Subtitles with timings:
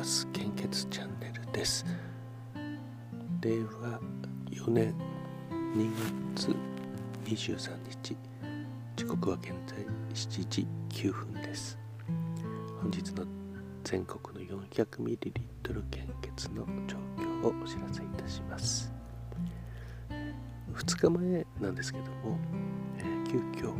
[0.00, 0.26] ます。
[0.32, 1.84] 献血チャンネルです。
[3.42, 4.00] 令和
[4.50, 4.94] 4年
[5.74, 5.90] 2
[6.34, 6.56] 月
[7.26, 8.16] 23日。
[8.96, 9.78] 時刻は現在
[10.14, 11.78] 7時9分です。
[12.80, 13.26] 本日の
[13.84, 18.90] 全国の 400ml 献血の状況をお知らせいたします。
[20.72, 22.38] 2日前なんですけども、
[22.96, 23.74] えー、急遽、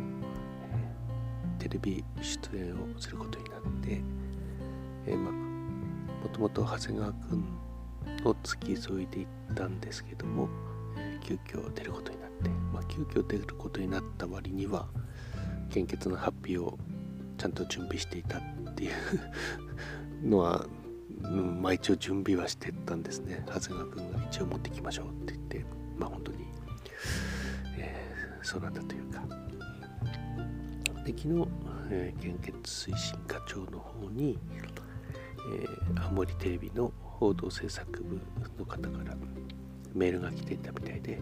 [0.69, 4.03] えー、テレビ出演をすることになって、
[5.07, 5.50] えー、まあ
[6.21, 7.45] もともと長谷川君
[8.23, 10.49] の付き添いで行ったんですけども、
[10.97, 14.87] えー、急遽出ることになって、まあ、急遽出ることになった割には
[15.69, 16.77] 献血の発表を
[17.37, 18.41] ちゃんと準備していたっ
[18.75, 18.89] てい
[20.23, 20.65] うのは、
[21.23, 23.43] うん、まあ一応準備はしてたんですね。
[23.47, 25.65] 長谷川君が一応持ってきましょうって言って
[25.97, 26.45] まあ本当に、
[27.77, 29.23] えー、そうなんだというか。
[31.03, 31.47] で昨日、
[31.89, 34.37] えー、献血推進課長の方に、
[35.49, 35.67] え
[35.99, 38.19] 青森テレビの報道制作部
[38.59, 39.15] の方から
[39.93, 41.21] メールが来ていたみたいで、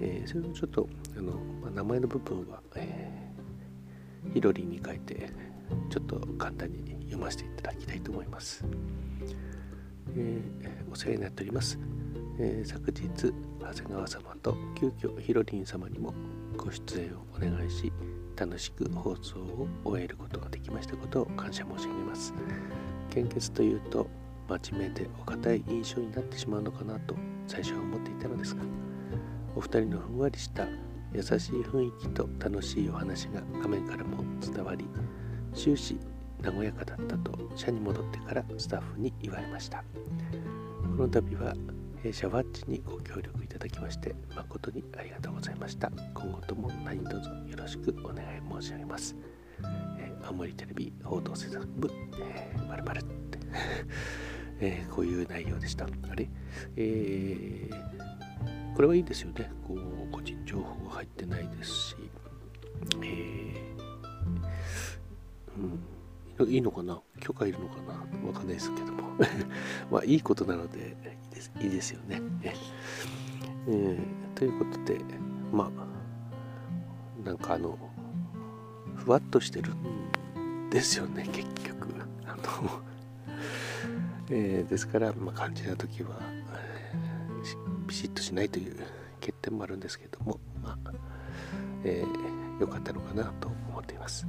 [0.00, 5.30] えー、それをちょっとあの、まあ、名前の部分は、えー、ヒロリンに書いて
[5.90, 8.64] ちょっと簡単に読ませていただきたいと思います。
[10.16, 11.78] えー、お世話になっております。
[12.38, 16.14] えー、昨日、長谷川様と急遽ヒロリン様にも
[16.56, 17.92] ご出演をお願いし、
[18.36, 22.32] 楽しく放送を終えることができましたことを感謝申し上げます。
[23.16, 24.06] 献血というと
[24.46, 28.60] 真面目でお堅い印象になってしまうのかなと最初は思っていたのですが
[29.54, 30.66] お二人のふんわりした
[31.14, 31.30] 優しい
[31.62, 34.84] 雰囲気と楽しいお話が画面からも伝わり
[35.54, 35.98] 終始
[36.44, 39.82] 和やかだったと社に戻ってからスタッフに言われました。
[40.82, 41.54] この度は
[42.02, 45.90] 弊社ワッチにご協力いただきまして誠にありがとうございました。
[46.14, 47.16] 今後とも何卒
[47.48, 49.16] よろしくお願い申し上げます。
[50.26, 51.88] 青森テレビ報道制作部、
[52.20, 53.38] えー、まるまるって、
[54.60, 55.86] えー、こういう内容でした。
[56.10, 56.28] あれ
[56.76, 59.50] えー、これはいいですよね。
[59.66, 61.96] こう個人情報が入ってないですし、
[63.02, 67.94] えー、うん、いいのかな許可いるのかな
[68.26, 69.06] わかんないですけども。
[69.90, 72.20] まあ、いいことなのでいいですいいですよね。
[73.68, 73.98] えー、
[74.34, 75.00] ということで、
[75.52, 77.78] まあ、なんかあの、
[79.06, 81.86] ふわっとしてるんですよね結局。
[82.26, 82.82] あの
[84.28, 86.18] えー、ですから、まあ、肝心な時は、
[87.86, 88.76] ビシッとしないという
[89.20, 90.90] 欠点もあるんですけども、まあ
[91.84, 94.26] えー、よかったのかなと思っています、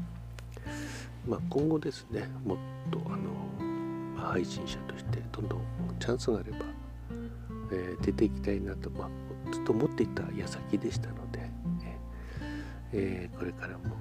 [1.27, 2.57] まあ、今後ですねもっ
[2.91, 5.61] とあの、配信者としてどんどん
[5.99, 6.57] チャンスがあれば、
[7.71, 11.49] えー、出ていきたいなと、まあ、ずっと思っていた矢先でしたので、
[12.93, 13.95] えー、これからも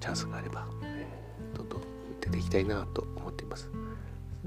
[0.00, 1.82] チャンスがあれば、えー、どんどん
[2.20, 3.70] 出ていきたいなと思っています。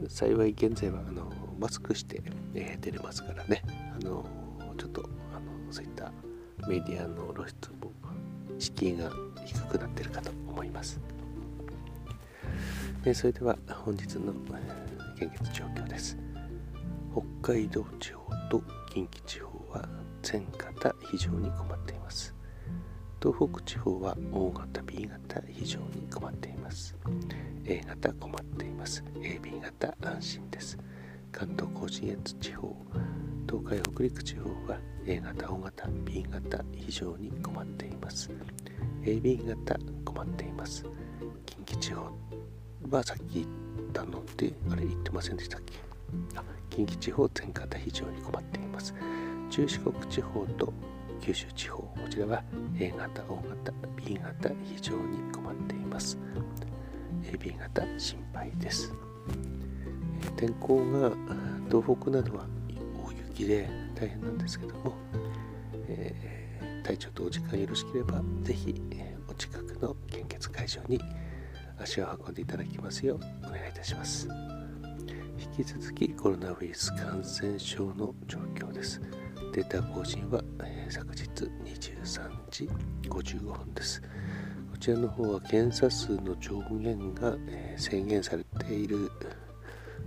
[0.07, 2.21] 幸い現在はあのマスクして、
[2.55, 3.63] えー、出れますからね、
[3.95, 4.25] あの
[4.77, 5.03] ちょっと
[5.33, 6.11] あのそういった
[6.67, 7.91] メディアの露出も
[8.57, 9.11] 敷居が
[9.45, 10.99] 低くなっているかと思います。
[13.03, 14.33] えー、それでは本日の
[15.17, 16.17] 献血状況です。
[17.41, 18.63] 北海道地方と
[18.93, 19.87] 近畿地方は
[20.21, 22.33] 全型非常に困っています。
[23.21, 26.95] 東北地方は O 型 B 型非常に困っています。
[27.65, 29.03] A 型困っています。
[29.17, 30.75] AB 型安心です。
[31.31, 32.75] 関東甲信越地方
[33.47, 38.31] 東海北陸地方は A 型 O 型 B 型非常に困っています。
[39.03, 40.83] AB 型困っています。
[41.45, 42.09] 近畿地方
[42.89, 43.47] はさっき言っ
[43.93, 45.73] たのであれ言ってませんでしたっけ？
[46.35, 48.95] あ近畿地方全型非常に困っています。
[49.51, 50.73] 中四国地方と
[51.21, 52.43] 九州地方こちらは
[52.79, 56.17] A 型 O 型 B 型非常に困っています。
[57.23, 58.91] AB 型心配です。
[60.35, 61.11] 天候が
[61.69, 62.47] 東北などは
[63.05, 64.95] 大雪で大変なんですけども、
[65.87, 68.81] えー、体調とお時間よろしければぜひ、
[69.27, 70.99] お近くの献血会場に
[71.77, 74.27] 足を運んでいただきますようお願いいたします。
[75.57, 78.99] 引き続きコロナウイルス感染症の状況です。
[79.51, 81.21] データ更新は、えー、昨日
[81.65, 82.69] 23時
[83.09, 84.01] 55分です。
[84.71, 89.11] こちらの方は検査数の上限が、えー、制限されている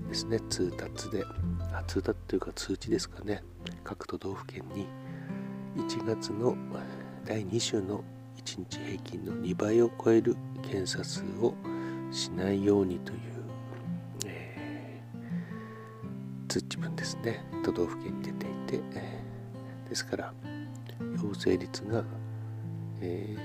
[0.08, 1.24] ですね、通達で、
[1.74, 3.42] あ通達というか通知ですかね、
[3.84, 4.86] 各都道府県に。
[5.76, 6.56] 1月の
[7.26, 8.02] 第2週の
[8.42, 11.54] 1日平均の2倍を超える検査数を
[12.10, 13.18] しないようにという、
[14.24, 19.23] えー、通知文ですね、都道府県に出ていて、えー
[19.88, 20.32] ですから
[21.22, 22.02] 陽性率が、
[23.00, 23.36] え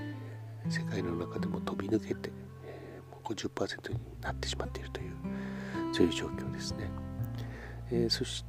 [0.68, 2.31] ー、世界の中でも飛び抜けて、
[2.65, 5.13] えー、もう50%になってしまっているという
[5.91, 6.89] そういう状況ですね。
[7.91, 8.45] えー、そし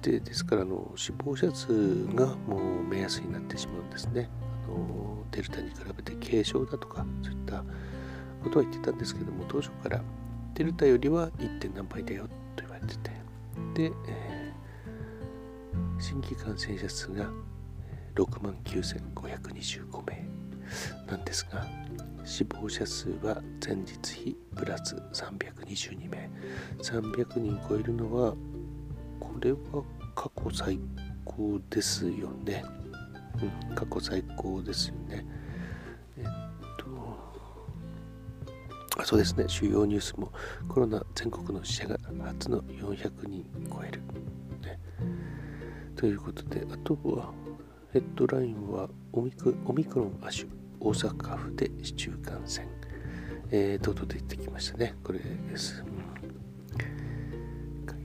[0.00, 4.28] てですからの死亡者数がもう目安になってしまうんですね
[4.64, 7.64] あのデルタに比べて軽症だとかそういった
[8.44, 10.00] ことは言ってたんですけども当初から
[10.54, 11.74] デルタよりは 1.
[11.74, 13.10] 何倍だよと言われてて
[13.74, 13.92] で、えー、
[15.98, 17.30] 新規感染者数が
[18.14, 20.28] 6万9525名。
[21.06, 21.64] なんですが
[22.24, 26.28] 死亡者数は前日比プラス322名。
[26.82, 28.34] 300人超えるのは
[29.20, 29.58] これは
[30.14, 30.78] 過去最
[31.24, 32.64] 高ですよね、
[33.68, 35.26] うん、過去最高ですよね。
[36.18, 36.24] えっ
[36.78, 36.86] と
[39.04, 39.44] そうですね。
[39.46, 40.32] 主要ニュースも
[40.68, 44.00] コロナ全国の死者が初の400人超える、
[44.62, 44.80] ね、
[45.96, 47.32] ということであとは
[47.92, 50.46] ヘッドラインはオミクオミクロン亜種
[50.80, 52.68] 大阪府で市中感染、
[53.50, 54.94] えー、とうとう出てきましたね。
[55.02, 55.82] これです。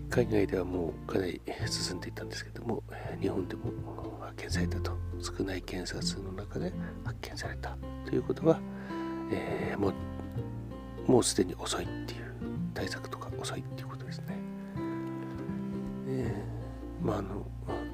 [0.10, 2.84] 海外ではもうかなり進んでいたんですけども、
[3.22, 3.72] 日本でも
[4.22, 5.12] 発見されたと。
[5.22, 6.74] 少ない検査数の中で
[7.04, 8.60] 発見されたということは、
[9.32, 9.90] えー、も
[11.08, 12.36] うもうすでに遅いっていう
[12.74, 14.38] 対策とか遅いっていうことですね。
[16.08, 17.46] えー、まああの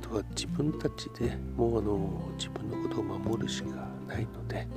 [0.07, 4.67] とは自分たちでもうあの自分のことを守るしかないので、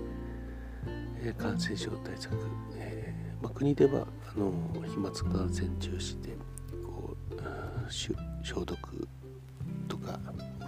[1.23, 2.35] えー、感染症対策、
[2.77, 4.53] えー、まあ、国ではあの
[4.87, 6.37] 飛沫感染中止で
[6.85, 9.09] こう消毒
[9.89, 10.19] とか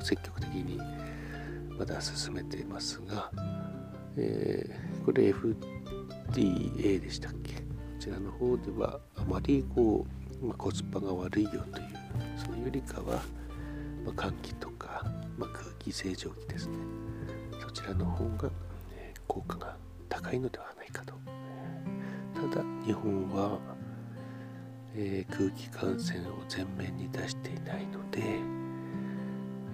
[0.00, 0.78] 積極的に
[1.78, 3.30] まだ進めていますが、
[4.16, 7.54] えー、これ FDA でしたっけ？
[7.54, 7.60] こ
[7.98, 10.04] ちらの方ではあまりこ
[10.42, 11.66] う、まあ、コスパが悪いよという
[12.36, 13.22] そのよりかは、
[14.04, 15.04] まあ、換気とか、
[15.38, 16.76] まあ、空気清浄機ですね。
[17.60, 18.50] そちらの方が、
[18.93, 19.76] え効果が
[20.08, 21.14] 高いのではないかと。
[22.34, 23.58] ただ日本は、
[24.94, 28.20] えー、空気感染を前面に出していないので、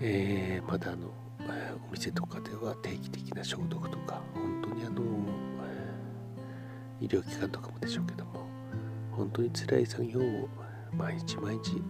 [0.00, 1.08] えー、まだあの
[1.88, 5.02] お店とかでは定期的な消毒とか本当にあの
[7.00, 8.46] 医療機関とかもでしょうけども
[9.12, 10.48] 本当に辛い作業を
[10.92, 11.82] 毎日毎日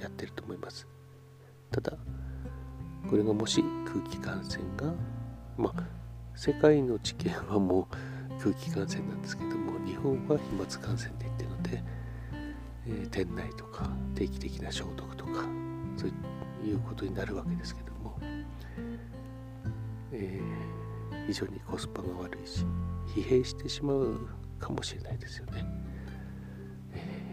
[0.00, 0.86] やってると思います。
[1.70, 1.92] ただ
[3.08, 4.92] これがもし空気感染が
[5.56, 5.82] まあ
[6.34, 11.84] 世界の知見はもう空気感染なんですけども日本は飛沫感染で言ってるので、
[12.86, 15.44] えー、店内とか定期的な消毒とか
[15.96, 16.10] そう
[16.66, 18.18] いうことになるわけですけども、
[20.12, 22.64] えー、非常にコスパが悪いし
[23.14, 24.28] 疲弊してしまう
[24.58, 25.64] かもしれないですよね。
[26.92, 27.24] え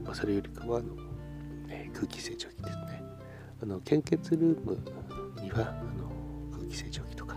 [0.00, 0.96] ーまあ、それよりかはあの、
[1.94, 3.02] 空気清浄機ですね。
[3.62, 4.78] あの献血ルーム
[5.40, 6.10] にはあの
[6.52, 7.36] 空気清浄機とか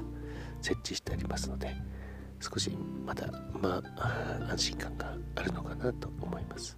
[0.62, 1.76] 設置してありますので
[2.40, 2.70] 少し
[3.06, 3.32] まだ
[3.62, 6.78] まあ安心感があるのかなと思います。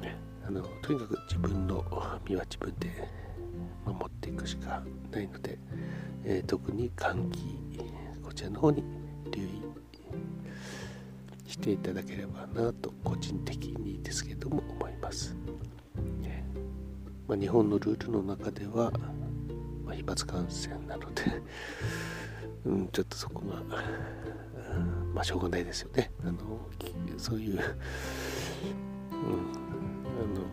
[0.00, 0.16] ね、
[0.46, 1.84] あのとにかく自分の
[2.28, 3.08] 身は自分で
[3.84, 5.58] 守っていくしかないので、
[6.24, 7.80] えー、特に換気
[8.22, 8.82] こちらの方に
[9.30, 9.64] 留意
[11.46, 15.36] していただければなと個人的にですけども思います。
[17.26, 18.92] まあ、日本のルールの中では、
[19.84, 21.22] まあ、飛沫感染なので
[22.66, 23.62] うん、ちょっとそこが、
[25.14, 26.10] まあしょうがないですよね。
[26.24, 26.38] あの
[27.18, 27.62] そういう、うん、あ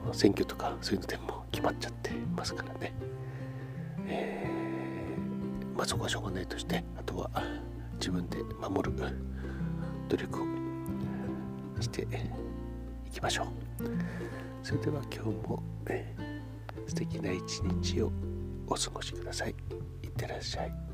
[0.08, 2.94] の選挙とかそういうのでも決まっちゃってますからね、
[4.08, 7.30] えー、まあそこはしょうがないとしてあとは
[7.94, 8.98] 自分で守る
[10.10, 10.46] 努力を
[11.82, 12.08] して
[13.08, 13.48] いきましょう。
[14.64, 16.16] それでは今日も、ね、
[16.88, 18.12] 素敵な一日を
[18.68, 19.56] お過ごしください。
[20.04, 20.91] いってらっしゃい。